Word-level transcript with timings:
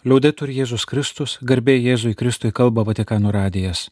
Liaudetur 0.00 0.48
Jėzus 0.48 0.86
Kristus, 0.88 1.34
garbė 1.44 1.74
Jėzui 1.76 2.14
Kristui 2.16 2.54
kalba 2.56 2.86
Vatikano 2.88 3.28
radijas. 3.36 3.90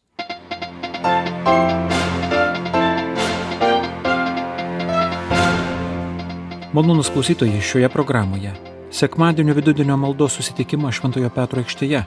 Malonus 6.72 7.12
klausytojai 7.12 7.60
šioje 7.60 7.92
programoje. 7.92 8.54
Sekmadienio 8.88 9.52
vidudienio 9.60 10.00
maldos 10.00 10.40
susitikimą 10.40 10.96
Šventojo 10.96 11.28
Petro 11.28 11.60
aikštėje. 11.60 12.06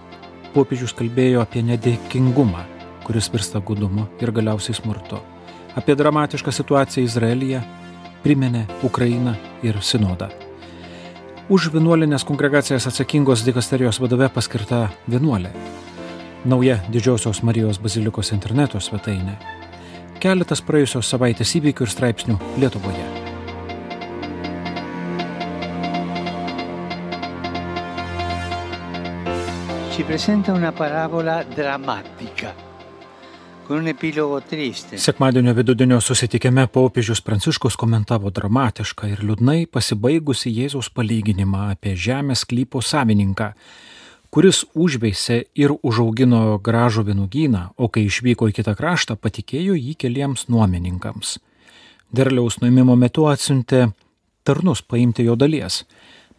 Popiežius 0.57 0.97
kalbėjo 0.97 1.45
apie 1.45 1.61
nedėkingumą, 1.61 2.65
kuris 3.05 3.29
virsta 3.29 3.61
gudumu 3.61 4.09
ir 4.17 4.33
galiausiai 4.33 4.81
smurtu. 4.81 5.21
Apie 5.77 5.93
dramatišką 5.93 6.49
situaciją 6.49 7.05
Izraelyje, 7.05 7.61
priminė 8.25 8.65
Ukrainą 8.81 9.37
ir 9.61 9.77
Sinodą. 9.85 10.33
Už 11.51 11.65
vienuolinės 11.73 12.23
kongregacijas 12.23 12.85
atsakingos 12.87 13.41
dikasterijos 13.43 13.97
vadove 13.99 14.29
paskirta 14.31 14.85
vienuolė. 15.11 15.49
Nauja 16.47 16.77
Didžiosios 16.93 17.41
Marijos 17.43 17.75
bazilikos 17.83 18.31
interneto 18.31 18.79
svetainė. 18.79 19.33
Keletas 20.23 20.63
praėjusios 20.63 21.09
savaitės 21.11 21.51
įvykių 21.59 21.83
ir 21.83 21.91
straipsnių 21.91 22.37
Lietuvoje. 22.63 23.03
Ci 29.91 30.07
presenta 30.07 30.55
una 30.55 30.71
parabola 30.71 31.41
drammatica, 31.43 32.55
Sekmadienio 34.97 35.53
vidudienio 35.53 36.01
susitikime 36.01 36.67
popiežius 36.67 37.21
Pranciškus 37.21 37.77
komentavo 37.79 38.29
dramatišką 38.29 39.11
ir 39.11 39.23
liūdnai 39.23 39.65
pasibaigusi 39.71 40.51
Jėzaus 40.51 40.89
palyginimą 40.93 41.69
apie 41.75 41.93
žemės 41.95 42.43
klypo 42.49 42.81
savininką, 42.81 43.51
kuris 44.31 44.63
užveisė 44.73 45.37
ir 45.55 45.75
užaugino 45.83 46.57
gražų 46.63 47.05
vinugyną, 47.11 47.63
o 47.77 47.87
kai 47.87 48.05
išvyko 48.07 48.49
į 48.51 48.55
kitą 48.61 48.75
kraštą, 48.79 49.17
patikėjo 49.19 49.75
jį 49.75 49.95
keliems 49.99 50.47
nuomininkams. 50.49 51.37
Derliaus 52.11 52.59
nuimimo 52.63 52.95
metu 52.95 53.27
atsiuntė 53.31 53.91
tarnus 54.43 54.81
paimti 54.81 55.27
jo 55.27 55.35
dalies, 55.35 55.83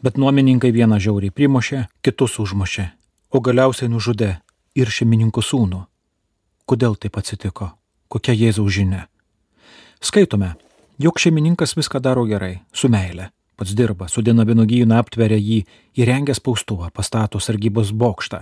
bet 0.02 0.18
nuomininkai 0.18 0.72
vieną 0.74 0.98
žiauriai 1.00 1.32
primušė, 1.32 1.86
kitus 2.02 2.40
užmušė, 2.42 2.90
o 3.30 3.40
galiausiai 3.40 3.92
nužudė 3.92 4.34
ir 4.74 4.90
šeimininkų 4.90 5.44
sūnų. 5.44 5.86
Kodėl 6.72 6.94
taip 6.96 7.18
atsitiko? 7.20 7.66
Kokia 8.08 8.32
Jėzaus 8.32 8.72
žinia? 8.72 9.02
Skaitome, 10.00 10.54
jog 10.96 11.18
šeimininkas 11.20 11.74
viską 11.76 12.00
daro 12.00 12.22
gerai, 12.24 12.62
su 12.72 12.88
meile. 12.88 13.26
Pats 13.60 13.74
dirba, 13.76 14.06
sudina 14.08 14.46
vynugyną, 14.48 14.96
aptveria 14.96 15.36
jį, 15.36 15.58
įrengia 16.00 16.32
spaustuvą, 16.38 16.88
pastato 16.96 17.42
sargybos 17.44 17.90
bokštą. 17.92 18.40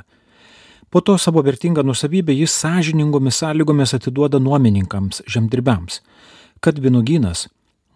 Po 0.95 1.03
to 1.03 1.17
savo 1.19 1.43
vertingą 1.43 1.83
nusavybę 1.83 2.37
jis 2.39 2.55
sąžiningomis 2.55 3.41
sąlygomis 3.43 3.97
atiduoda 3.99 4.39
nuomininkams, 4.39 5.25
žemdirbiams, 5.27 5.99
kad 6.63 6.79
vynugynas 6.79 7.49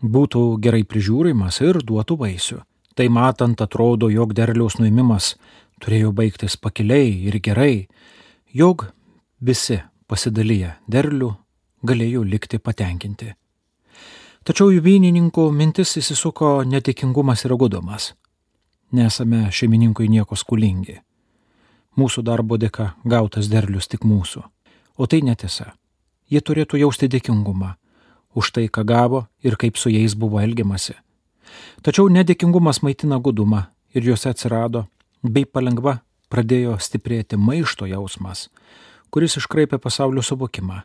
būtų 0.03 0.45
gerai 0.67 0.83
prižiūrimas 0.83 1.63
ir 1.63 1.79
duotų 1.79 2.19
vaisių. 2.27 2.61
Tai 2.99 3.11
matant 3.21 3.63
atrodo, 3.63 4.11
jog 4.11 4.35
derliaus 4.35 4.81
nuimimas 4.83 5.37
turėjo 5.79 6.11
baigtis 6.11 6.59
pakiliai 6.59 7.21
ir 7.31 7.39
gerai, 7.39 7.87
jog 8.51 8.89
visi 9.39 9.85
pasidalyję 10.07 10.75
derlių 10.91 11.31
galėjo 11.85 12.25
likti 12.25 12.59
patenkinti. 12.59 13.33
Tačiau 14.45 14.73
jų 14.75 14.83
vynininkų 14.85 15.47
mintis 15.53 15.97
įsisuko 16.01 16.65
netikingumas 16.69 17.45
ir 17.47 17.55
gudumas. 17.57 18.13
Nesame 18.93 19.47
šeimininkui 19.51 20.09
nieko 20.13 20.37
skolingi. 20.37 20.99
Mūsų 21.97 22.25
darbo 22.27 22.59
dėka 22.61 22.91
gautas 23.05 23.49
derlius 23.49 23.89
tik 23.89 24.05
mūsų. 24.05 24.43
O 24.99 25.07
tai 25.07 25.23
netiesa. 25.25 25.73
Jie 26.29 26.41
turėtų 26.41 26.81
jausti 26.83 27.09
dėkingumą 27.09 27.75
už 28.35 28.51
tai, 28.51 28.67
ką 28.69 28.85
gavo 28.85 29.27
ir 29.43 29.57
kaip 29.57 29.79
su 29.79 29.91
jais 29.91 30.15
buvo 30.19 30.41
elgiamasi. 30.43 30.97
Tačiau 31.83 32.11
nedėkingumas 32.11 32.83
maitina 32.83 33.21
gudumą 33.23 33.69
ir 33.95 34.05
juose 34.09 34.31
atsirado, 34.31 34.87
bei 35.23 35.47
palengva 35.47 36.01
pradėjo 36.29 36.77
stiprėti 36.83 37.39
maišto 37.39 37.87
jausmas, 37.87 38.49
kuris 39.15 39.37
iškraipė 39.39 39.79
pasaulio 39.79 40.25
suvokimą. 40.27 40.81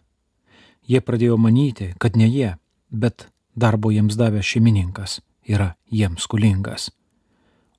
Jie 0.85 1.00
pradėjo 1.01 1.38
manyti, 1.41 1.88
kad 1.97 2.17
ne 2.17 2.28
jie, 2.29 2.51
bet 2.90 3.25
darbo 3.57 3.90
jiems 3.90 4.17
davė 4.19 4.44
šeimininkas 4.45 5.17
yra 5.50 5.72
jiems 5.90 6.28
skolingas. 6.28 6.91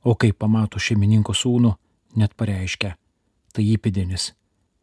O 0.02 0.16
kai 0.18 0.32
pamato 0.34 0.82
šeimininko 0.82 1.36
sūnų, 1.38 1.70
net 2.18 2.34
pareiškia, 2.34 2.96
tai 3.54 3.66
įpėdinis, 3.76 4.32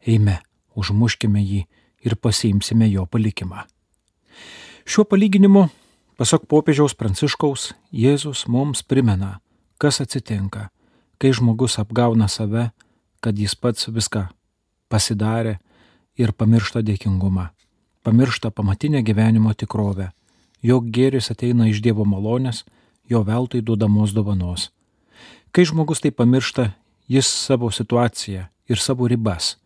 eime, 0.08 0.38
užmuškime 0.72 1.42
jį 1.42 1.60
ir 2.08 2.16
pasiimsime 2.16 2.88
jo 2.88 3.04
palikimą. 3.04 3.66
Šiuo 4.88 5.04
palyginimu, 5.04 5.66
pasak 6.16 6.48
popiežiaus 6.48 6.96
pranciškaus, 6.96 7.74
Jėzus 7.92 8.46
mums 8.48 8.80
primena, 8.80 9.42
kas 9.76 10.00
atsitinka, 10.00 10.70
kai 11.20 11.36
žmogus 11.36 11.76
apgauna 11.82 12.30
save, 12.32 12.70
kad 13.20 13.36
jis 13.36 13.58
pats 13.58 13.90
viską 13.92 14.30
pasidarė 14.88 15.58
ir 16.18 16.32
pamiršta 16.32 16.82
dėkingumą, 16.82 17.48
pamiršta 18.02 18.50
pamatinę 18.50 19.02
gyvenimo 19.06 19.54
tikrovę, 19.54 20.10
jog 20.62 20.90
gėris 20.90 21.30
ateina 21.32 21.68
iš 21.68 21.82
Dievo 21.84 22.04
malonės, 22.08 22.64
jo 23.08 23.22
veltui 23.24 23.62
duodamos 23.62 24.12
dovanos. 24.12 24.70
Kai 25.52 25.64
žmogus 25.64 26.02
tai 26.04 26.10
pamiršta, 26.12 26.72
jis 27.08 27.28
savo 27.28 27.70
situaciją 27.72 28.48
ir 28.68 28.78
savo 28.82 29.08
ribas 29.08 29.56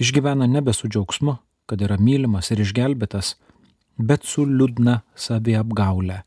išgyvena 0.00 0.46
nebe 0.46 0.72
su 0.72 0.88
džiaugsmu, 0.88 1.36
kad 1.66 1.82
yra 1.84 1.98
mylimas 2.00 2.50
ir 2.50 2.62
išgelbėtas, 2.64 3.36
bet 4.00 4.24
su 4.24 4.46
liūdna 4.48 5.00
saviapgaulė, 5.14 6.22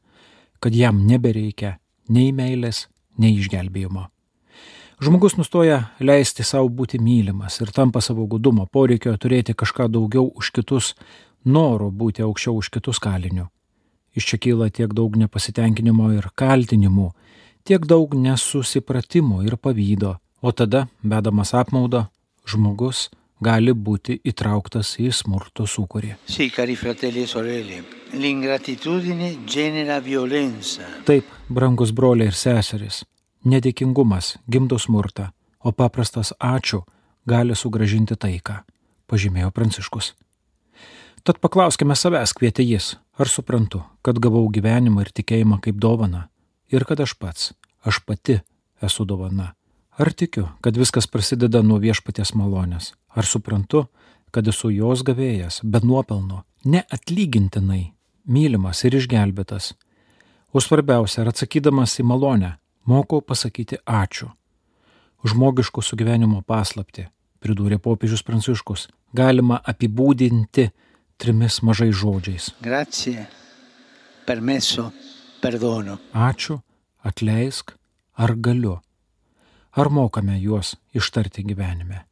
kad 0.61 0.75
jam 0.77 1.01
nebereikia 1.07 1.77
nei 2.13 2.31
meilės, 2.31 2.87
nei 3.17 3.33
išgelbėjimo. 3.41 4.12
Žmogus 5.01 5.37
nustoja 5.37 5.79
leisti 5.99 6.43
savo 6.45 6.69
būti 6.69 6.99
mylimas 7.01 7.59
ir 7.61 7.71
tampa 7.73 8.01
savo 8.01 8.25
gudumo 8.29 8.65
poreikio 8.65 9.15
turėti 9.17 9.55
kažką 9.57 9.87
daugiau 9.89 10.29
už 10.35 10.51
kitus, 10.53 10.93
noro 11.45 11.89
būti 11.89 12.23
aukščiau 12.23 12.59
už 12.61 12.69
kitus 12.73 13.01
kalinių. 13.03 13.47
Iš 14.13 14.27
čia 14.29 14.37
kyla 14.37 14.69
tiek 14.69 14.93
daug 14.93 15.15
nepasitenkinimo 15.17 16.11
ir 16.13 16.29
kaltinimų, 16.37 17.09
tiek 17.65 17.85
daug 17.89 18.13
nesusipratimo 18.13 19.41
ir 19.41 19.57
pavydo, 19.57 20.19
o 20.41 20.51
tada, 20.51 20.87
vedamas 21.01 21.53
apmaudą, 21.57 22.05
žmogus 22.45 23.09
gali 23.43 23.73
būti 23.73 24.19
įtrauktas 24.23 24.95
į 25.01 25.09
smurto 25.11 25.65
sūkurį. 25.67 26.13
E. 30.79 30.89
Taip, 31.09 31.25
brangus 31.49 31.91
broliai 31.91 32.29
ir 32.31 32.37
seserys, 32.37 33.01
nedėkingumas 33.45 34.37
gimdo 34.49 34.79
smurtą, 34.79 35.31
o 35.59 35.71
paprastas 35.71 36.33
ačiū 36.39 36.83
gali 37.25 37.55
sugražinti 37.55 38.15
taiką, 38.19 38.61
pažymėjo 39.07 39.51
Pranciškus. 39.51 40.13
Tad 41.23 41.39
paklauskime 41.39 41.95
savęs, 41.95 42.33
kvietė 42.35 42.65
jis, 42.67 42.97
ar 43.15 43.31
suprantu, 43.31 43.83
kad 44.03 44.19
gavau 44.19 44.43
gyvenimą 44.51 45.05
ir 45.05 45.11
tikėjimą 45.15 45.61
kaip 45.63 45.79
dovana 45.79 46.27
ir 46.73 46.83
kad 46.89 46.99
aš 46.99 47.13
pats, 47.15 47.53
aš 47.85 48.01
pati 48.03 48.41
esu 48.83 49.05
dovana. 49.07 49.53
Ar 49.93 50.09
tikiu, 50.09 50.47
kad 50.61 50.77
viskas 50.77 51.07
prasideda 51.07 51.61
nuo 51.61 51.77
viešpaties 51.77 52.33
malonės? 52.33 52.93
Ar 53.13 53.27
suprantu, 53.29 53.85
kad 54.33 54.47
esu 54.49 54.71
jos 54.73 55.03
gavėjas, 55.05 55.61
be 55.63 55.79
nuopelno, 55.85 56.41
neatlygintinai, 56.65 57.93
mylimas 58.25 58.81
ir 58.83 58.97
išgelbėtas? 58.97 59.75
O 60.53 60.61
svarbiausia, 60.61 61.21
ar 61.21 61.29
atsakydamas 61.31 61.93
į 62.01 62.07
malonę, 62.09 62.55
mokau 62.85 63.21
pasakyti 63.21 63.79
ačiū. 63.85 64.29
Žmogiško 65.23 65.81
sugyvenimo 65.81 66.41
paslapti, 66.43 67.07
pridūrė 67.39 67.79
popiežius 67.79 68.23
Pranciškus, 68.27 68.87
galima 69.15 69.61
apibūdinti 69.63 70.69
trimis 71.17 71.61
mažai 71.63 71.91
žodžiais. 71.95 72.51
Grazie, 72.61 73.27
permesso, 74.27 74.89
perdono. 75.41 75.99
Ačiū, 76.13 76.59
atleisk, 77.03 77.75
ar 78.15 78.35
galiu. 78.35 78.79
Ar 79.73 79.89
mokame 79.89 80.35
juos 80.39 80.75
ištarti 80.93 81.43
gyvenime? 81.43 82.03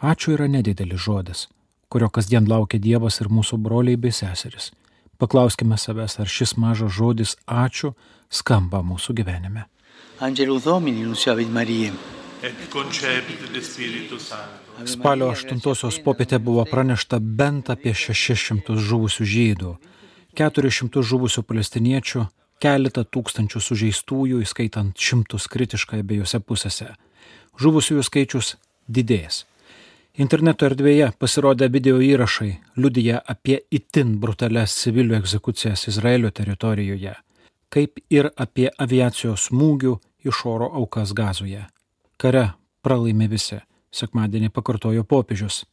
Ačiū 0.00 0.32
yra 0.36 0.46
nedidelis 0.48 1.02
žodis, 1.04 1.48
kurio 1.92 2.08
kasdien 2.08 2.46
laukia 2.48 2.80
Dievas 2.80 3.20
ir 3.20 3.28
mūsų 3.28 3.58
broliai 3.60 3.98
bei 4.00 4.14
seseris. 4.14 4.70
Paklauskime 5.20 5.76
savęs, 5.76 6.16
ar 6.22 6.30
šis 6.30 6.54
mažas 6.56 6.94
žodis 6.96 7.34
ačiū 7.44 7.92
skamba 8.32 8.80
mūsų 8.80 9.18
gyvenime. 9.18 9.66
Angelus 10.20 10.64
Domini, 10.64 11.02
nunciavit 11.02 11.48
Marijai. 11.48 11.92
Spalio 14.84 15.30
8-osios 15.32 15.96
popietė 16.04 16.36
buvo 16.44 16.66
pranešta 16.68 17.16
bent 17.20 17.70
apie 17.72 17.94
600 17.96 18.76
žuvusių 18.76 19.26
žydų, 19.34 19.70
400 20.36 21.04
žuvusių 21.10 21.44
palestiniečių, 21.48 22.24
keletą 22.60 23.06
tūkstančių 23.16 23.62
sužeistųjų, 23.64 24.42
įskaitant 24.44 24.92
šimtus 25.00 25.48
kritiškai 25.48 26.02
abiejose 26.04 26.42
pusėse. 26.44 26.90
Žuvusiųjų 27.60 28.04
skaičius 28.04 28.54
didės. 28.88 29.46
Interneto 30.20 30.68
erdvėje 30.68 31.14
pasirodę 31.16 31.70
video 31.72 31.96
įrašai 31.96 32.50
liudyja 32.76 33.24
apie 33.24 33.62
itin 33.72 34.18
brutalias 34.20 34.76
civilių 34.82 35.16
egzekucijas 35.22 35.88
Izraelio 35.88 36.28
teritorijoje, 36.28 37.16
kaip 37.70 38.00
ir 38.10 38.30
apie 38.36 38.68
aviacijos 38.78 39.48
smūgių 39.48 39.96
iš 40.26 40.44
oro 40.44 40.70
aukas 40.82 41.14
gazoje. 41.16 41.64
Kare 42.20 42.50
pralaimi 42.82 43.28
visi, 43.30 43.60
sekmadienį 43.90 44.50
pakartojo 44.54 45.04
popiežius. 45.04 45.64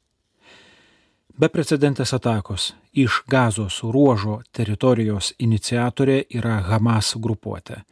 Beprecedentės 1.38 2.16
atakos 2.18 2.72
iš 2.98 3.22
gazos 3.30 3.84
ruožo 3.86 4.40
teritorijos 4.58 5.36
iniciatorė 5.38 6.24
yra 6.34 6.62
Hamas 6.66 7.14
grupuotė, 7.22 7.84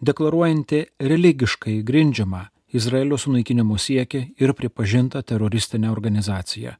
deklaruojanti 0.00 0.86
religiškai 1.00 1.82
grindžiamą 1.84 2.46
Izraelio 2.76 3.18
sunaikinimo 3.20 3.76
siekį 3.78 4.22
ir 4.40 4.52
pripažinta 4.56 5.22
teroristinė 5.22 5.90
organizacija. 5.92 6.78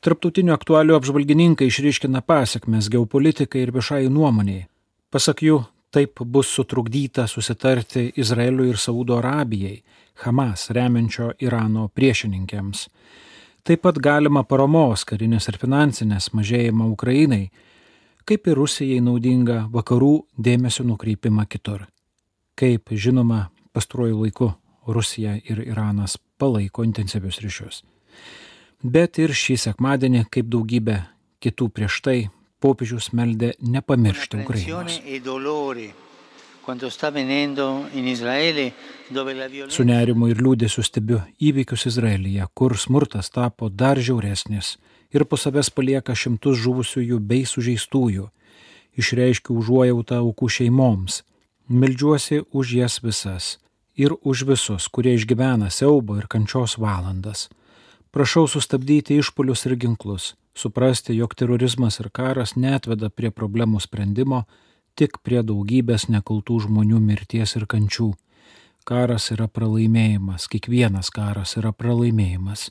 Tarptautinių 0.00 0.52
aktualių 0.54 0.96
apžvalgininkai 0.96 1.68
išryškina 1.70 2.20
pasiekmes 2.24 2.88
geopolitikai 2.92 3.62
ir 3.64 3.72
viešai 3.76 4.06
nuomoniai. 4.12 4.66
Pasak 5.12 5.44
jų, 5.44 5.62
taip 5.96 6.20
bus 6.20 6.50
sutrukdyta 6.52 7.24
susitarti 7.26 8.10
Izraeliui 8.16 8.68
ir 8.68 8.76
Saudo 8.76 9.16
Arabijai, 9.16 9.78
Hamas 10.24 10.68
remiančio 10.76 11.30
Irano 11.40 11.86
priešininkėms. 11.88 12.82
Taip 13.64 13.82
pat 13.84 13.96
galima 14.04 14.42
paramos 14.44 15.06
karinės 15.08 15.48
ir 15.48 15.56
finansinės 15.60 16.28
mažėjimą 16.36 16.90
Ukrainai, 16.92 17.48
kaip 18.28 18.46
ir 18.46 18.60
Rusijai 18.60 19.00
naudinga 19.00 19.62
vakarų 19.72 20.12
dėmesio 20.36 20.84
nukreipimą 20.84 21.46
kitur. 21.48 21.86
Kaip 22.56 22.92
žinoma, 22.92 23.46
pastruoju 23.72 24.20
laiku 24.20 24.52
Rusija 24.86 25.38
ir 25.48 25.64
Iranas 25.64 26.18
palaiko 26.38 26.84
intensyvius 26.84 27.40
ryšius. 27.40 27.82
Bet 28.84 29.16
ir 29.18 29.32
šį 29.32 29.56
sekmadienį, 29.64 30.26
kaip 30.28 30.52
daugybė 30.52 31.00
kitų 31.40 31.72
prieš 31.72 32.00
tai, 32.04 32.18
popiežius 32.66 33.12
meldė 33.14 33.54
nepamiršti 33.62 34.42
Ukrainos. 34.42 34.98
Su 39.70 39.84
nerimu 39.86 40.32
ir 40.32 40.40
liūdėsiu 40.42 40.82
stebiu 40.82 41.20
įvykius 41.38 41.86
Izraelyje, 41.92 42.48
kur 42.58 42.74
smurtas 42.74 43.30
tapo 43.30 43.68
dar 43.70 44.00
žiauresnis 44.02 44.72
ir 45.14 45.24
po 45.30 45.38
savęs 45.38 45.70
palieka 45.70 46.16
šimtus 46.18 46.58
žuvusiųjų 46.64 47.20
bei 47.22 47.46
sužeistųjų. 47.46 48.26
Išreiškiu 48.98 49.54
užuojautą 49.60 50.18
aukų 50.24 50.48
šeimoms, 50.56 51.20
meldžiuosi 51.68 52.42
už 52.50 52.74
jas 52.80 52.98
visas 53.04 53.56
ir 53.96 54.16
už 54.22 54.44
visus, 54.50 54.88
kurie 54.88 55.14
išgyvena 55.16 55.70
siaubo 55.70 56.18
ir 56.18 56.26
kančios 56.26 56.76
valandas. 56.82 57.46
Prašau 58.10 58.46
sustabdyti 58.48 59.20
išpolius 59.20 59.66
ir 59.68 59.76
ginklus, 59.76 60.34
suprasti, 60.56 61.16
jog 61.16 61.34
terorizmas 61.34 62.00
ir 62.00 62.10
karas 62.10 62.56
netveda 62.56 63.10
prie 63.10 63.30
problemų 63.30 63.80
sprendimo, 63.84 64.44
tik 64.96 65.20
prie 65.22 65.42
daugybės 65.44 66.08
nekaltų 66.08 66.62
žmonių 66.66 67.00
mirties 67.00 67.56
ir 67.60 67.66
kančių. 67.68 68.12
Karas 68.86 69.30
yra 69.34 69.48
pralaimėjimas, 69.48 70.46
kiekvienas 70.48 71.10
karas 71.10 71.56
yra 71.60 71.72
pralaimėjimas. 71.72 72.70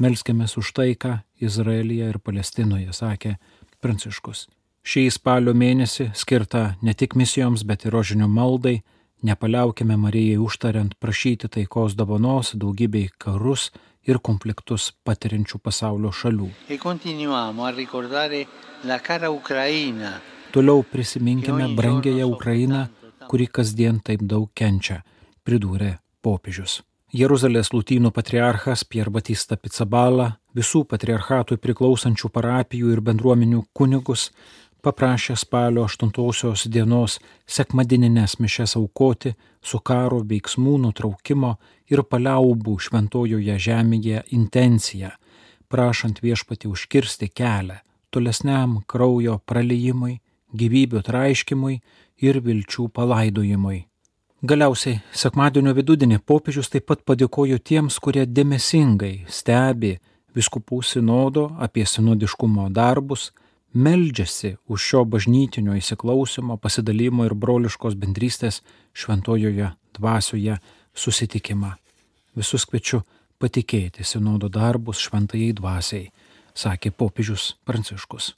Melskime 0.00 0.48
už 0.48 0.72
taiką 0.72 1.20
Izraelyje 1.40 2.08
ir 2.08 2.18
Palestinoje, 2.18 2.92
sakė 2.92 3.36
Pranciškus. 3.80 4.48
Šį 4.82 5.10
spalio 5.14 5.52
mėnesį 5.54 6.10
skirtą 6.18 6.74
ne 6.82 6.94
tik 6.94 7.14
misijoms, 7.14 7.62
bet 7.62 7.84
ir 7.86 7.94
rožinių 7.94 8.26
maldai, 8.26 8.80
Nepaliaukime 9.22 9.96
Marijai 9.96 10.38
užtariant 10.42 10.94
prašyti 10.98 11.48
taikos 11.48 11.94
dovanos 11.94 12.56
daugybei 12.58 13.06
karus 13.22 13.68
ir 14.08 14.18
konfliktus 14.18 14.92
patiriančių 15.06 15.58
pasaulio 15.62 16.12
šalių. 16.12 16.48
E 16.68 16.78
Toliau 20.52 20.82
prisiminkime 20.84 21.68
brangėją 21.76 22.26
Ukrainą, 22.28 22.86
kuri 23.30 23.46
kasdien 23.46 24.00
taip 24.04 24.24
daug 24.28 24.50
kenčia, 24.54 25.02
pridūrė 25.46 25.98
popiežius. 26.22 26.82
Jeruzalės 27.12 27.68
lūtynų 27.74 28.08
patriarchas 28.16 28.86
Pier 28.88 29.10
Batista 29.12 29.58
Pizzabala, 29.60 30.30
visų 30.56 30.86
patriarchatui 30.88 31.58
priklausančių 31.60 32.30
parapijų 32.32 32.92
ir 32.94 33.02
bendruomenių 33.04 33.66
kunigus 33.76 34.30
paprašė 34.82 35.36
spalio 35.38 35.86
8 35.86 36.68
dienos 36.74 37.18
sekmadieninės 37.46 38.38
mišes 38.42 38.76
aukoti 38.80 39.34
su 39.62 39.78
karo 39.78 40.20
veiksmų 40.32 40.78
nutraukimo 40.86 41.54
ir 41.90 42.02
paliaubų 42.02 42.78
šventojoje 42.78 43.58
žemėje 43.68 44.24
intenciją, 44.38 45.10
prašant 45.68 46.20
viešpati 46.22 46.68
užkirsti 46.68 47.28
kelią 47.28 47.78
tolesniam 48.12 48.82
kraujo 48.86 49.38
praleimui, 49.48 50.18
gyvybių 50.52 51.00
traiškimui 51.06 51.78
ir 52.22 52.38
vilčių 52.44 52.88
palaidojimui. 52.92 53.78
Galiausiai 54.42 54.98
sekmadienio 55.14 55.72
vidudienį 55.76 56.18
popiežius 56.26 56.68
taip 56.72 56.88
pat 56.90 57.04
padėkojo 57.06 57.60
tiems, 57.62 57.98
kurie 58.02 58.26
dėmesingai 58.26 59.14
stebi 59.30 59.94
viskupų 60.36 60.80
sinodo 60.82 61.46
apie 61.62 61.86
sinodiškumo 61.86 62.66
darbus, 62.74 63.30
meldžiasi 63.74 64.56
už 64.68 64.80
šio 64.80 65.04
bažnytinio 65.04 65.76
įsiklausimo, 65.78 66.58
pasidalymo 66.60 67.26
ir 67.28 67.34
broliškos 67.34 67.96
bendrystės 67.98 68.60
šventojoje 68.92 69.72
dvasioje 69.98 70.58
susitikimą. 70.94 71.72
Visus 72.36 72.66
kviečiu 72.68 73.02
patikėti 73.40 74.04
sinodo 74.04 74.48
darbus 74.52 75.00
šventajai 75.02 75.52
dvasiai, 75.56 76.06
sakė 76.54 76.92
popiežius 76.92 77.56
Pranciškus. 77.64 78.32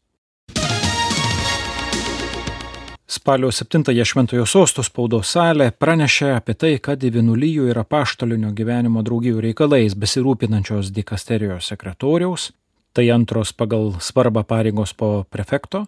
Spalio 3.07 3.51
7-ąją 3.53 4.05
Šventojo 4.09 4.47
sosto 4.49 4.83
spaudos 4.83 5.29
salė 5.37 5.69
pranešė 5.71 6.31
apie 6.35 6.55
tai, 6.59 6.73
kad 6.83 7.03
į 7.05 7.13
vienuolyjų 7.19 7.69
ir 7.71 7.79
apaštalinio 7.79 8.51
gyvenimo 8.57 9.05
draugijų 9.07 9.43
reikalais 9.45 9.95
besirūpinančios 9.95 10.91
dikasterijos 10.97 11.69
sekretoriaus 11.71 12.49
tai 12.95 13.11
antros 13.11 13.51
pagal 13.53 13.99
svarbą 13.99 14.45
pareigos 14.47 14.95
po 14.95 15.27
prefekto, 15.31 15.87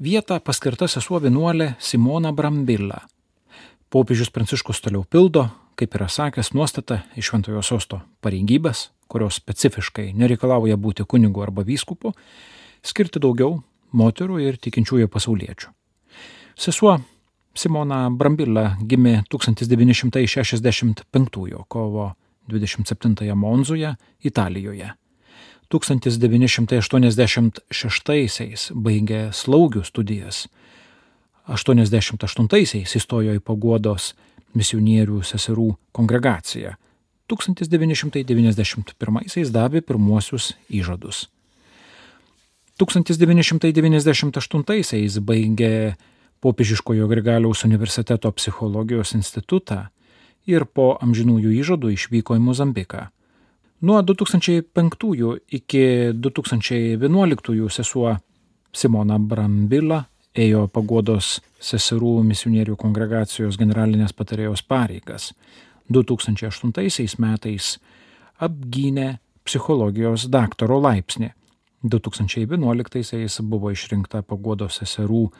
vietą 0.00 0.40
paskirta 0.40 0.88
sesuo 0.88 1.20
vienuolė 1.20 1.74
Simona 1.78 2.32
Brambilla. 2.32 3.04
Popiežius 3.92 4.30
Pranciškus 4.32 4.80
toliau 4.80 5.04
pildo, 5.04 5.50
kaip 5.76 5.94
yra 5.98 6.08
sakęs, 6.08 6.54
nuostata 6.56 7.02
iš 7.20 7.28
Šventojo 7.28 7.60
sosto 7.62 8.00
pareigybės, 8.24 8.88
kurios 9.10 9.34
specifiškai 9.42 10.12
nereikalauja 10.16 10.76
būti 10.80 11.04
kunigu 11.04 11.42
arba 11.44 11.62
vyskupu, 11.66 12.14
skirti 12.82 13.20
daugiau 13.20 13.62
moterų 13.92 14.40
ir 14.40 14.56
tikinčiųjų 14.62 15.08
pasauliečių. 15.12 15.68
Sesuo 16.56 17.00
Simona 17.54 18.10
Brambilla 18.14 18.76
gimė 18.80 19.22
1965 19.28 21.04
kovo 21.68 22.12
27 22.48 23.34
Monzoje, 23.34 23.96
Italijoje. 24.24 24.99
1986-aisiais 25.70 28.70
baigė 28.74 29.30
slaugių 29.34 29.84
studijas. 29.86 30.48
88-aisiais 31.50 32.96
įstojo 32.98 33.34
į 33.38 33.40
pagodos 33.42 34.14
misionierių 34.54 35.22
seserų 35.26 35.76
kongregaciją. 35.94 36.74
1991-aisiais 37.30 39.50
davė 39.54 39.80
pirmuosius 39.86 40.54
įžadus. 40.66 41.28
1998-aisiais 42.80 45.20
baigė 45.22 45.94
Popiežiškojo 46.40 47.04
Grigaliaus 47.08 47.64
universiteto 47.68 48.32
psichologijos 48.32 49.12
institutą 49.12 49.92
ir 50.48 50.64
po 50.64 50.96
amžinųjų 51.04 51.50
įžadų 51.60 51.92
išvyko 51.92 52.32
į 52.38 52.40
Mozambiką. 52.46 53.12
Nuo 53.80 54.02
2005 54.02 55.40
iki 55.48 56.12
2011 56.12 57.68
sesuo 57.70 58.16
Simona 58.72 59.18
Brambila 59.18 60.02
ėjo 60.36 60.66
pagodos 60.68 61.38
seserų 61.64 62.18
misionierių 62.28 62.76
kongregacijos 62.76 63.56
generalinės 63.56 64.12
patarėjos 64.12 64.62
pareigas. 64.68 65.30
2008 65.88 67.16
metais 67.24 67.78
apgynė 68.38 69.18
psichologijos 69.48 70.26
daktaro 70.28 70.76
laipsnį. 70.84 71.30
2011 71.82 73.40
buvo 73.48 73.72
išrinkta 73.72 74.20
pagodos 74.22 74.76
seserų 74.82 75.30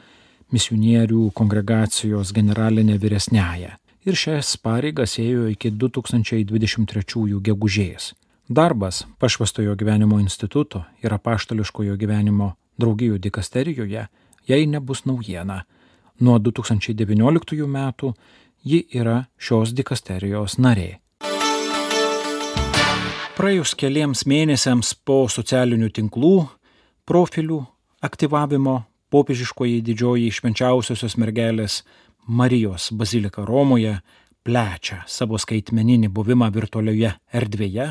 misionierių 0.51 1.29
kongregacijos 1.37 2.33
generalinė 2.33 2.97
vyresnėja 2.97 3.77
ir 4.05 4.17
šias 4.17 4.55
pareigas 4.57 5.19
ėjo 5.21 5.45
iki 5.53 5.69
2023 5.77 7.39
gegužės. 7.45 8.11
Darbas 8.53 9.05
Pašvastojo 9.17 9.75
gyvenimo 9.75 10.19
instituto 10.19 10.83
ir 11.03 11.13
apaštališkojo 11.13 11.93
gyvenimo 11.95 12.49
draugijų 12.75 13.15
dikasterijoje 13.23 14.01
jai 14.47 14.65
nebus 14.67 15.05
naujiena. 15.05 15.61
Nuo 16.19 16.35
2019 16.39 17.67
metų 17.75 18.09
ji 18.67 18.81
yra 18.91 19.21
šios 19.39 19.71
dikasterijos 19.71 20.57
narė. 20.59 20.99
Praėjus 23.37 23.71
keliems 23.79 24.25
mėnesiams 24.27 24.97
po 25.07 25.29
socialinių 25.31 25.87
tinklų 25.95 26.33
profilių 27.07 27.61
aktyvavimo 28.03 28.81
popiežiškoji 29.15 29.79
didžioji 29.79 30.27
švenčiausiosios 30.27 31.15
mergelės 31.15 31.85
Marijos 32.27 32.91
bazilika 32.91 33.47
Romoje 33.47 34.01
plečia 34.43 35.05
savo 35.07 35.39
skaitmeninį 35.39 36.11
buvimą 36.11 36.51
virtualioje 36.51 37.13
erdvėje 37.31 37.87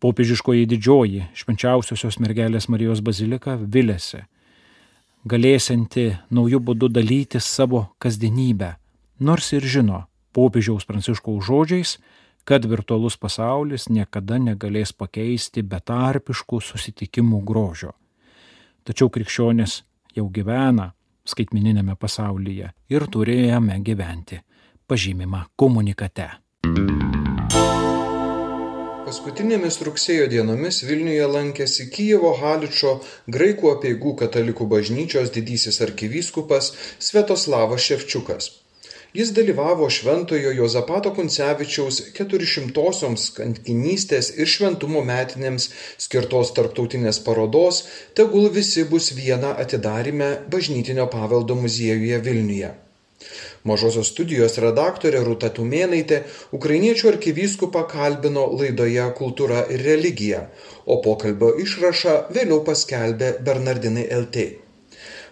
Popiežiškoji 0.00 0.64
didžioji 0.64 1.26
švenčiausiosios 1.36 2.16
mergelės 2.24 2.70
Marijos 2.72 3.02
bazilika 3.04 3.58
vilėsi, 3.60 4.22
galėsinti 5.28 6.06
naujų 6.32 6.62
būdų 6.64 6.88
dalyti 6.88 7.40
savo 7.44 7.90
kasdienybę, 8.00 8.70
nors 9.20 9.52
ir 9.52 9.66
žino 9.68 10.06
popiežiaus 10.32 10.86
pranciškaus 10.88 11.44
žodžiais, 11.44 11.98
kad 12.48 12.64
virtualus 12.64 13.18
pasaulis 13.20 13.90
niekada 13.92 14.38
negalės 14.40 14.94
pakeisti 14.96 15.62
betarpiškų 15.62 16.62
susitikimų 16.64 17.42
grožio. 17.44 17.92
Tačiau 18.88 19.12
krikščionis 19.12 19.82
jau 20.16 20.26
gyvena 20.32 20.90
skaitmininėme 21.28 21.98
pasaulyje 22.00 22.72
ir 22.88 23.08
turėjome 23.12 23.76
gyventi, 23.84 24.40
pažymima 24.88 25.44
komunikate. 25.60 26.30
Paskutinėmis 29.10 29.80
rugsėjo 29.82 30.26
dienomis 30.30 30.76
Vilniuje 30.86 31.24
lankėsi 31.26 31.88
Kyjevo 31.90 32.28
Haličo 32.38 32.90
graikų 33.34 33.70
apieigų 33.72 34.10
katalikų 34.20 34.66
bažnyčios 34.70 35.32
didysis 35.34 35.80
arkivyskupas 35.86 36.68
Svetoslavas 37.06 37.82
Ševčiukas. 37.88 38.46
Jis 39.18 39.32
dalyvavo 39.34 39.88
Šventojo 39.96 40.52
Jozapato 40.54 41.10
Kuncevičiaus 41.16 41.98
400-osioms 42.20 43.24
kankinystės 43.40 44.28
ir 44.36 44.52
šventumo 44.52 45.02
metinėms 45.08 45.66
skirtos 46.06 46.54
tarptautinės 46.60 47.18
parodos 47.26 47.80
Tegul 48.20 48.46
visi 48.60 48.86
bus 48.94 49.10
viena 49.18 49.56
atidarime 49.64 50.30
bažnytinio 50.54 51.08
paveldo 51.16 51.58
muziejuje 51.64 52.22
Vilniuje. 52.28 52.70
Mažosios 53.68 54.08
studijos 54.14 54.54
redaktorė 54.62 55.20
Rūta 55.26 55.50
Tumėnaitė 55.52 56.22
ukrainiečių 56.56 57.10
arkivyskupą 57.10 57.82
kalbino 57.90 58.46
laidoje 58.56 59.04
Kultūra 59.18 59.66
ir 59.74 59.84
religija, 59.84 60.46
o 60.88 60.96
pokalbio 61.04 61.52
išrašą 61.60 62.16
vėliau 62.32 62.62
paskelbė 62.64 63.34
Bernardinai 63.44 64.06
LT. 64.22 64.46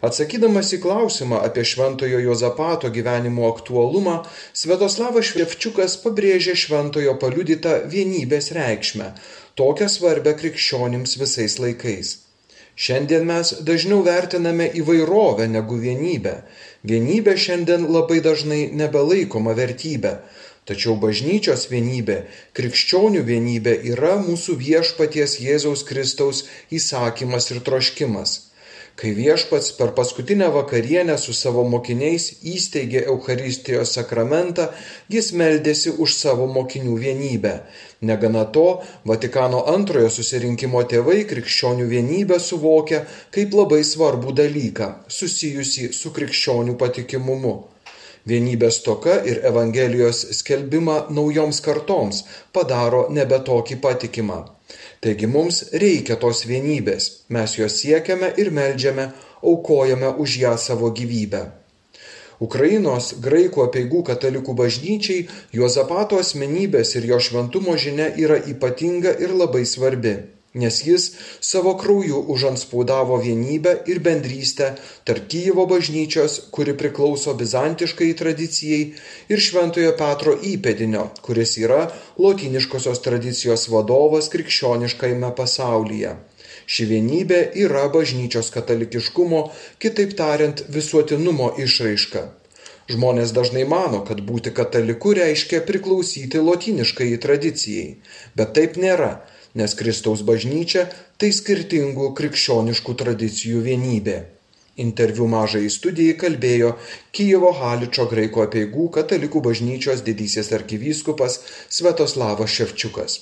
Atsakydamas 0.05 0.75
į 0.77 0.83
klausimą 0.85 1.41
apie 1.49 1.65
šventojo 1.67 2.21
Jozapato 2.23 2.93
gyvenimo 2.95 3.49
aktualumą, 3.49 4.21
Svetoslavas 4.53 5.33
Švevčiukas 5.33 5.97
pabrėžė 6.05 6.55
šventojo 6.67 7.17
paliudytą 7.25 7.81
vienybės 7.97 8.53
reikšmę, 8.61 9.11
tokią 9.59 9.89
svarbę 9.97 10.37
krikščionims 10.39 11.17
visais 11.19 11.59
laikais. 11.65 12.17
Šiandien 12.79 13.25
mes 13.27 13.49
dažniau 13.67 14.05
vertiname 14.07 14.69
įvairovę 14.81 15.49
negu 15.51 15.79
vienybę. 15.83 16.35
Vienybė 16.87 17.35
šiandien 17.45 17.89
labai 17.91 18.21
dažnai 18.23 18.61
nebelaikoma 18.81 19.55
vertybė. 19.59 20.21
Tačiau 20.69 20.95
bažnyčios 21.01 21.65
vienybė, 21.73 22.19
krikščionių 22.55 23.25
vienybė 23.25 23.75
yra 23.95 24.19
mūsų 24.21 24.59
viešpaties 24.61 25.39
Jėzaus 25.41 25.83
Kristaus 25.89 26.45
įsakymas 26.71 27.51
ir 27.55 27.63
troškimas. 27.65 28.48
Kai 28.99 29.12
viešpats 29.14 29.76
per 29.78 29.93
paskutinę 29.95 30.49
vakarienę 30.50 31.14
su 31.23 31.31
savo 31.31 31.62
mokiniais 31.71 32.25
įsteigė 32.52 33.05
Eucharistijos 33.12 33.93
sakramentą, 33.95 34.64
jis 35.14 35.28
meldėsi 35.38 35.93
už 36.02 36.17
savo 36.19 36.49
mokinių 36.50 36.97
vienybę. 37.05 37.52
Negana 38.11 38.43
to, 38.57 38.67
Vatikano 39.07 39.62
antrojo 39.71 40.11
susirinkimo 40.11 40.83
tėvai 40.90 41.23
krikščionių 41.31 41.87
vienybę 41.95 42.40
suvokia 42.43 43.05
kaip 43.31 43.55
labai 43.55 43.85
svarbų 43.87 44.35
dalyką, 44.43 44.93
susijusi 45.07 45.93
su 45.95 46.11
krikščionių 46.19 46.75
patikimumu. 46.83 47.55
Vienybės 48.29 48.83
toka 48.85 49.15
ir 49.31 49.39
Evangelijos 49.49 50.19
skelbimą 50.39 50.97
naujoms 51.17 51.61
kartoms 51.65 52.25
padaro 52.53 53.07
nebe 53.19 53.39
tokį 53.49 53.79
patikimą. 53.85 54.39
Taigi 55.01 55.29
mums 55.31 55.63
reikia 55.83 56.19
tos 56.21 56.43
vienybės, 56.51 57.07
mes 57.33 57.55
jos 57.57 57.79
siekiame 57.81 58.33
ir 58.43 58.51
melžiame, 58.59 59.09
aukojame 59.53 60.11
už 60.25 60.37
ją 60.43 60.57
savo 60.61 60.91
gyvybę. 60.99 61.45
Ukrainos 62.45 63.15
graikų 63.25 63.65
apieigų 63.65 64.03
katalikų 64.11 64.55
bažnyčiai 64.61 65.29
Juozapato 65.59 66.19
asmenybės 66.23 66.97
ir 66.99 67.09
jo 67.13 67.19
šventumo 67.29 67.79
žinia 67.85 68.11
yra 68.25 68.39
ypatinga 68.53 69.15
ir 69.25 69.33
labai 69.41 69.65
svarbi 69.67 70.19
nes 70.55 70.87
jis 70.87 71.11
savo 71.40 71.75
krauju 71.76 72.21
užanspaudavo 72.35 73.17
vienybę 73.21 73.75
ir 73.87 74.00
bendrystę 74.00 74.75
tarp 75.05 75.28
Kyjivo 75.28 75.67
bažnyčios, 75.67 76.40
kuri 76.50 76.75
priklauso 76.76 77.35
bizantiškai 77.35 78.14
tradicijai, 78.17 78.95
ir 79.28 79.45
Šventojo 79.45 79.93
Petro 79.99 80.35
įpėdinio, 80.52 81.05
kuris 81.23 81.59
yra 81.61 81.83
lotiniškosios 82.19 83.05
tradicijos 83.05 83.69
vadovas 83.69 84.33
krikščioniškajame 84.33 85.35
pasaulyje. 85.37 86.17
Ši 86.69 86.85
vienybė 86.85 87.38
yra 87.64 87.87
bažnyčios 87.93 88.50
katalikiškumo, 88.52 89.47
kitaip 89.81 90.17
tariant, 90.17 90.64
visuotinumo 90.69 91.55
išraiška. 91.64 92.28
Žmonės 92.88 93.35
dažnai 93.37 93.67
mano, 93.69 94.00
kad 94.09 94.21
būti 94.25 94.52
kataliku 94.57 95.12
reiškia 95.17 95.61
priklausyti 95.69 96.40
lotiniškai 96.40 97.09
tradicijai, 97.21 97.99
bet 98.37 98.55
taip 98.57 98.78
nėra 98.81 99.11
nes 99.59 99.75
Kristaus 99.79 100.25
bažnyčia 100.27 100.87
tai 101.21 101.31
skirtingų 101.35 102.12
krikščioniškų 102.19 102.95
tradicijų 103.03 103.62
vienybė. 103.69 104.19
Interviu 104.79 105.27
mažai 105.27 105.65
studijai 105.75 106.15
kalbėjo 106.19 106.77
Kyjevo 107.15 107.50
Haličo 107.61 108.07
graiko 108.12 108.45
apieigų 108.45 108.87
katalikų 108.95 109.43
bažnyčios 109.49 110.05
didysis 110.07 110.53
arkivyskupas 110.55 111.41
Svetoslavas 111.67 112.55
Ševčiukas. 112.55 113.19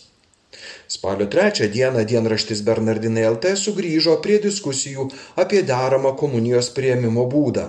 Spalio 0.89 1.27
trečią 1.33 1.71
dieną 1.73 2.05
dienraštis 2.13 2.61
Bernardinai 2.69 3.25
LT 3.31 3.57
sugrįžo 3.63 4.21
prie 4.27 4.37
diskusijų 4.45 5.09
apie 5.43 5.65
deramą 5.73 6.13
komunijos 6.21 6.71
prieimimo 6.77 7.25
būdą. 7.33 7.67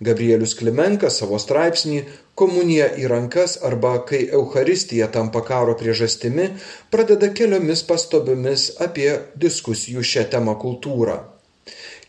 Gabrielius 0.00 0.54
Klimenka 0.58 1.10
savo 1.10 1.38
straipsnį 1.40 2.02
Komunija 2.36 2.90
į 3.00 3.06
rankas 3.08 3.54
arba 3.64 3.94
kai 4.08 4.26
Euharistija 4.38 5.06
tampa 5.12 5.40
karo 5.44 5.72
priežastimi 5.80 6.50
pradeda 6.92 7.30
keliomis 7.32 7.80
pastobimis 7.88 8.66
apie 8.86 9.08
diskusijų 9.46 10.04
šią 10.04 10.26
temą 10.34 10.58
kultūrą. 10.60 11.16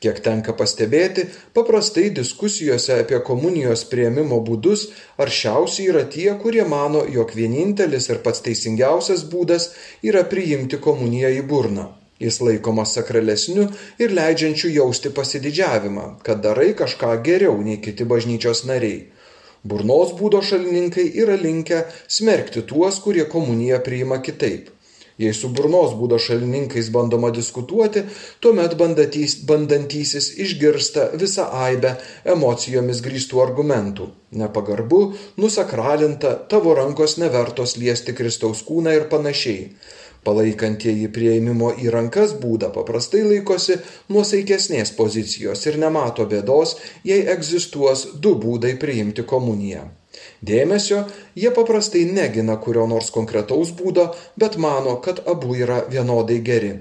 Kiek 0.03 0.19
tenka 0.21 0.53
pastebėti, 0.53 1.23
paprastai 1.57 2.09
diskusijose 2.17 2.99
apie 3.01 3.17
komunijos 3.29 3.85
prieimimo 3.89 4.37
būdus 4.49 4.83
aršiausiai 5.23 5.87
yra 5.93 6.03
tie, 6.15 6.27
kurie 6.43 6.67
mano, 6.69 7.01
jog 7.17 7.31
vienintelis 7.39 8.11
ir 8.11 8.19
pats 8.27 8.43
teisingiausias 8.45 9.23
būdas 9.31 9.71
yra 10.05 10.27
priimti 10.35 10.77
komuniją 10.77 11.31
į 11.39 11.47
burną. 11.53 11.87
Jis 12.19 12.39
laikomas 12.41 12.95
sakralesniu 12.97 13.67
ir 14.01 14.13
leidžiančiu 14.19 14.71
jausti 14.73 15.11
pasididžiavimą, 15.19 16.07
kad 16.25 16.41
darai 16.45 16.71
kažką 16.79 17.11
geriau 17.27 17.59
nei 17.61 17.77
kiti 17.83 18.07
bažnyčios 18.13 18.63
nariai. 18.69 19.03
Burnos 19.67 20.15
būdo 20.17 20.41
šalininkai 20.49 21.05
yra 21.21 21.35
linkę 21.37 21.83
smerkti 22.17 22.63
tuos, 22.71 22.97
kurie 23.03 23.25
komuniją 23.29 23.79
priima 23.85 24.21
kitaip. 24.25 24.73
Jei 25.17 25.33
su 25.33 25.49
burnos 25.49 25.95
būdo 25.97 26.19
šalininkais 26.21 26.91
bandoma 26.93 27.31
diskutuoti, 27.33 28.03
tuomet 28.41 28.75
bandantysis 28.77 30.27
išgirsta 30.45 31.07
visą 31.17 31.47
aibę 31.65 31.95
emocijomis 32.35 33.01
grįstų 33.05 33.41
argumentų. 33.41 34.11
Nepagarbu, 34.37 34.99
nusakralinta, 35.41 36.35
tavo 36.51 36.75
rankos 36.77 37.17
nevertos 37.17 37.77
liesti 37.81 38.13
Kristaus 38.13 38.61
kūną 38.67 38.93
ir 38.99 39.07
panašiai. 39.09 39.71
Palaikantieji 40.27 41.07
prieimimo 41.15 41.69
į 41.79 41.91
rankas 41.93 42.33
būdą 42.41 42.67
paprastai 42.75 43.21
laikosi 43.23 43.77
nuosaikesnės 44.11 44.89
pozicijos 44.97 45.61
ir 45.69 45.77
nemato 45.83 46.25
bėdos, 46.33 46.73
jei 47.07 47.21
egzistuos 47.33 48.03
du 48.25 48.33
būdai 48.41 48.73
priimti 48.81 49.23
komuniją. 49.33 49.85
Dėmesio 50.49 50.99
jie 51.43 51.53
paprastai 51.59 52.03
negina 52.17 52.57
kurio 52.65 52.83
nors 52.91 53.13
konkretaus 53.19 53.71
būdo 53.79 54.09
bet 54.43 54.59
mano 54.67 54.97
kad 55.07 55.23
abu 55.35 55.55
yra 55.61 55.79
vienodai 55.95 56.41
geri. 56.51 56.73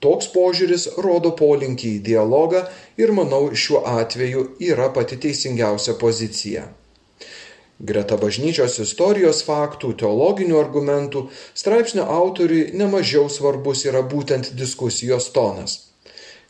Toks 0.00 0.32
požiūris 0.32 0.88
rodo 1.04 1.34
polinkį 1.42 1.92
į 1.98 2.02
dialogą 2.08 2.64
ir 3.04 3.12
manau 3.20 3.44
šiuo 3.64 3.84
atveju 3.92 4.48
yra 4.72 4.88
pati 4.96 5.20
teisingiausia 5.26 6.00
pozicija 6.00 6.66
Greta 7.78 8.16
bažnyčios 8.16 8.78
istorijos 8.80 9.42
faktų, 9.44 9.90
teologinių 10.00 10.56
argumentų, 10.56 11.26
straipsnio 11.52 12.06
autoriui 12.08 12.70
nemažiau 12.72 13.28
svarbus 13.28 13.84
yra 13.84 14.00
būtent 14.00 14.54
diskusijos 14.56 15.28
tonas. 15.34 15.82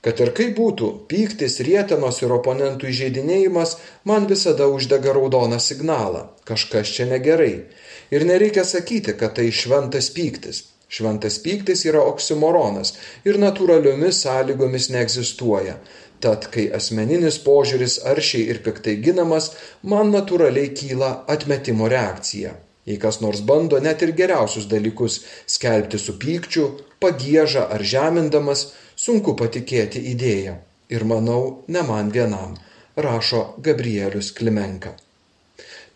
Kad 0.07 0.21
ir 0.23 0.31
kaip 0.39 0.53
būtų, 0.55 0.93
pyktis, 1.11 1.59
rietenos 1.67 2.21
ir 2.23 2.31
oponentų 2.31 2.93
įžeidinėjimas 2.93 3.75
man 4.07 4.29
visada 4.31 4.69
uždega 4.71 5.17
raudoną 5.17 5.59
signalą. 5.59 6.29
Kažkas 6.47 6.95
čia 6.95 7.09
negerai. 7.11 7.67
Ir 8.15 8.23
nereikia 8.29 8.63
sakyti, 8.63 9.17
kad 9.19 9.35
tai 9.35 9.51
šventas 9.51 10.13
pyktis. 10.15 10.63
Šventas 10.89 11.39
pyktis 11.43 11.83
yra 11.91 12.03
oksimoronas 12.07 12.93
ir 13.27 13.41
natūraliomis 13.43 14.21
sąlygomis 14.23 14.91
neegzistuoja. 14.95 15.79
Tad, 16.23 16.47
kai 16.53 16.69
asmeninis 16.79 17.41
požiūris 17.45 17.99
aršiai 18.13 18.47
ir 18.53 18.63
piktai 18.65 18.95
ginamas, 19.05 19.51
man 19.83 20.13
natūraliai 20.15 20.71
kyla 20.79 21.11
atmetimo 21.35 21.91
reakcija. 21.93 22.55
Jei 22.87 23.01
kas 23.03 23.19
nors 23.21 23.43
bando 23.49 23.81
net 23.83 24.03
ir 24.07 24.15
geriausius 24.21 24.69
dalykus 24.71 25.19
skelbti 25.57 25.99
su 25.99 26.15
pykčiu, 26.23 26.69
pagėža 27.03 27.67
ar 27.75 27.83
žemindamas, 27.95 28.69
sunku 28.95 29.35
patikėti 29.41 30.05
idėja. 30.13 30.61
Ir 30.89 31.03
manau, 31.05 31.65
ne 31.67 31.83
man 31.83 32.15
vienam, 32.15 32.55
rašo 32.97 33.43
Gabrielius 33.59 34.31
Klimenka. 34.39 34.95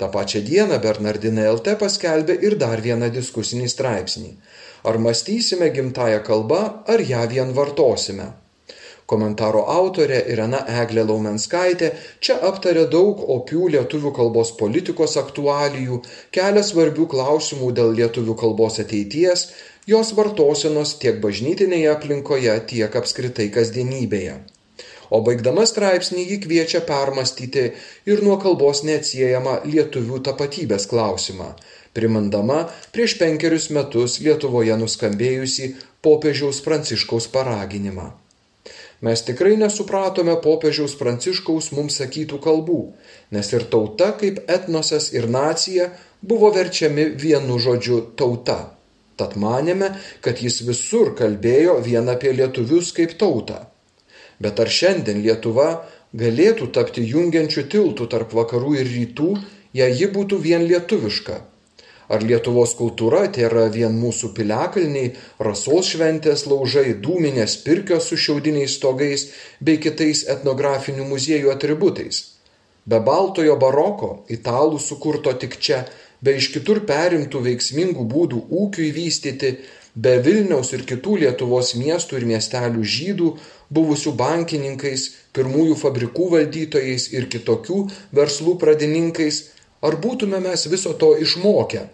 Ta 0.00 0.08
pačia 0.08 0.40
dieną 0.40 0.78
Bernardinai 0.80 1.48
LT 1.54 1.76
paskelbė 1.80 2.38
ir 2.48 2.54
dar 2.60 2.80
vieną 2.80 3.10
diskusinį 3.12 3.66
straipsnį. 3.68 4.30
Ar 4.88 4.96
mąstysime 5.06 5.66
gimtają 5.76 6.22
kalbą, 6.28 6.60
ar 6.92 7.02
ją 7.04 7.24
vien 7.32 7.50
vartosime? 7.58 8.28
Komentaro 9.10 9.64
autorė 9.74 10.20
Irena 10.32 10.60
Eglė 10.82 11.04
Laumenskaitė 11.08 11.90
čia 12.26 12.36
aptarė 12.50 12.86
daug 12.94 13.20
opių 13.34 13.66
lietuvių 13.74 14.12
kalbos 14.18 14.52
politikos 14.60 15.18
aktualijų, 15.22 15.98
kelia 16.36 16.62
svarbių 16.68 17.08
klausimų 17.16 17.72
dėl 17.80 17.92
lietuvių 18.00 18.38
kalbos 18.44 18.80
ateities, 18.84 19.44
jos 19.92 20.14
vartosenos 20.20 20.94
tiek 21.02 21.20
bažnytinėje 21.26 21.92
aplinkoje, 21.92 22.56
tiek 22.72 22.96
apskritai 23.02 23.50
kasdienybėje. 23.58 24.38
O 25.10 25.20
baigdama 25.26 25.66
straipsnį 25.66 26.24
jį 26.28 26.38
kviečia 26.44 26.80
permastyti 26.86 27.66
ir 28.10 28.22
nuo 28.26 28.36
kalbos 28.42 28.84
neatsiejama 28.86 29.60
lietuvių 29.66 30.20
tapatybės 30.28 30.86
klausimą, 30.90 31.50
primindama 31.96 32.62
prieš 32.94 33.16
penkerius 33.22 33.68
metus 33.74 34.18
Lietuvoje 34.24 34.78
nuskambėjusi 34.80 35.74
popiežiaus 36.06 36.62
Pranciškaus 36.66 37.28
paraginimą. 37.34 38.10
Mes 39.06 39.22
tikrai 39.24 39.54
nesupratome 39.60 40.34
popiežiaus 40.44 40.98
Pranciškaus 41.00 41.70
mums 41.76 41.96
sakytų 42.02 42.42
kalbų, 42.44 42.82
nes 43.34 43.54
ir 43.56 43.64
tauta 43.72 44.12
kaip 44.20 44.44
etnosas 44.58 45.08
ir 45.16 45.30
nacija 45.30 45.88
buvo 46.20 46.52
verčiami 46.54 47.08
vienu 47.24 47.56
žodžiu 47.58 48.02
tauta 48.20 48.60
Tad 49.20 49.36
manėme, 49.36 49.90
kad 50.24 50.40
jis 50.40 50.62
visur 50.64 51.12
kalbėjo 51.18 51.76
vien 51.84 52.08
apie 52.08 52.32
lietuvius 52.32 52.94
kaip 52.96 53.18
tautą. 53.20 53.66
Bet 54.40 54.60
ar 54.62 54.72
šiandien 54.72 55.20
Lietuva 55.24 55.68
galėtų 56.16 56.70
tapti 56.74 57.04
jungiančių 57.04 57.66
tiltų 57.72 58.08
tarp 58.10 58.32
vakarų 58.34 58.74
ir 58.80 58.88
rytų, 58.88 59.30
jei 59.76 59.92
ji 60.00 60.08
būtų 60.14 60.40
vien 60.42 60.64
lietuviška? 60.66 61.38
Ar 62.10 62.24
Lietuvos 62.26 62.72
kultūra 62.74 63.28
tai 63.30 63.44
yra 63.46 63.68
vien 63.70 63.94
mūsų 63.94 64.32
piliakalniai, 64.34 65.12
rasos 65.38 65.92
šventės 65.92 66.42
laužai, 66.50 66.96
dūminės 67.04 67.60
pirkios 67.62 68.08
su 68.10 68.18
šiaudiniais 68.18 68.74
stogais 68.80 69.28
bei 69.62 69.78
kitais 69.78 70.24
etnografinių 70.34 71.06
muziejų 71.06 71.52
atributais? 71.54 72.24
Be 72.90 72.98
baltojo 73.06 73.54
baroko, 73.60 74.10
italų 74.26 74.80
sukurto 74.82 75.36
tik 75.38 75.54
čia, 75.62 75.84
be 76.18 76.34
iš 76.40 76.50
kitur 76.56 76.82
perimtų 76.88 77.44
veiksmingų 77.44 78.08
būdų 78.10 78.42
ūkiui 78.58 78.90
vystyti, 78.96 79.52
be 79.94 80.16
Vilniaus 80.24 80.72
ir 80.74 80.82
kitų 80.90 81.20
Lietuvos 81.22 81.76
miestų 81.78 82.18
ir 82.18 82.26
miestelių 82.32 82.82
žydų, 82.96 83.30
buvusių 83.70 84.12
bankininkais, 84.18 85.06
pirmųjų 85.36 85.76
fabrikų 85.82 86.26
valdytojais 86.34 87.10
ir 87.14 87.28
kitokių 87.32 87.80
verslų 88.16 88.56
pradininkais, 88.62 89.44
ar 89.86 89.96
būtume 90.02 90.42
mes 90.44 90.66
viso 90.72 90.92
to 91.02 91.14
išmokę? 91.26 91.86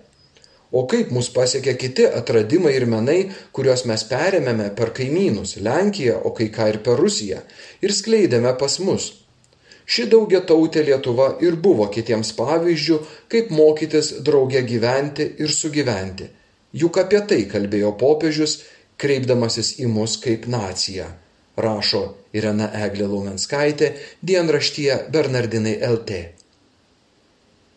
O 0.72 0.82
kaip 0.90 1.12
mus 1.14 1.28
pasiekė 1.30 1.76
kiti 1.78 2.08
atradimai 2.20 2.72
ir 2.74 2.88
menai, 2.90 3.20
kuriuos 3.54 3.84
mes 3.86 4.02
perėmėme 4.08 4.72
per 4.78 4.90
kaimynus- 4.96 5.56
Lenkiją, 5.68 6.22
o 6.24 6.30
kai 6.30 6.48
ką 6.56 6.72
ir 6.72 6.78
per 6.78 6.98
Rusiją, 6.98 7.38
ir 7.82 7.92
skleidėme 7.92 8.58
pas 8.58 8.78
mus? 8.80 9.12
ši 9.86 10.08
daugiatautė 10.10 10.82
Lietuva 10.86 11.28
ir 11.46 11.56
buvo 11.62 11.86
kitiems 11.94 12.32
pavyzdžių, 12.38 12.98
kaip 13.32 13.52
mokytis 13.54 14.12
drauge 14.26 14.62
gyventi 14.66 15.28
ir 15.42 15.52
sugyventi. 15.54 16.26
Juk 16.76 16.98
apie 17.02 17.22
tai 17.30 17.44
kalbėjo 17.52 17.92
popiežius, 18.00 18.58
kreipdamasis 19.00 19.76
į 19.80 19.88
mus 19.92 20.16
kaip 20.20 20.48
naciją, 20.50 21.06
rašo 21.56 22.02
Irena 22.36 22.68
Eglė 22.86 23.08
Lumenskaitė 23.10 23.92
dienraštyje 24.22 24.98
Bernardinai 25.12 25.76
LT. 25.90 26.22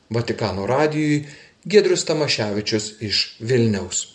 Vatikano 0.10 0.66
radijui 0.68 1.26
Gedrius 1.66 2.06
Tamaševičius 2.06 2.94
iš 3.06 3.26
Vilniaus. 3.40 4.06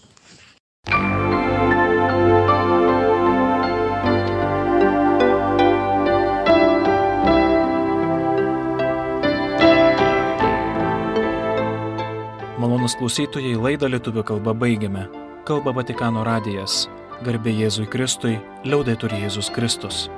Malonus 12.59 12.97
klausytojai 12.97 13.55
laidą 13.61 13.93
lietuvių 13.93 14.25
kalbą 14.25 14.57
baigiame. 14.57 15.07
Kalba 15.45 15.77
Vatikano 15.77 16.25
radijas. 16.25 16.87
Garbė 17.23 17.53
Jėzui 17.55 17.87
Kristui, 17.87 18.39
liaudai 18.67 18.97
turi 18.99 19.23
Jėzus 19.23 19.53
Kristus. 19.55 20.09